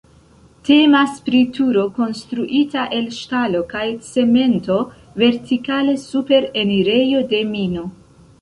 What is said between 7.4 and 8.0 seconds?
mino.